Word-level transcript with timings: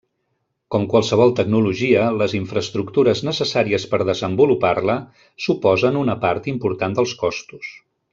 Com 0.75 0.85
qualsevol 0.93 1.33
tecnologia, 1.39 2.07
les 2.21 2.33
infraestructures 2.39 3.21
necessàries 3.27 3.85
per 3.93 3.99
desenvolupar-la 4.11 4.97
suposen 5.49 6.01
una 6.05 6.17
part 6.25 6.51
important 6.57 6.97
dels 7.03 7.15
costos. 7.25 7.71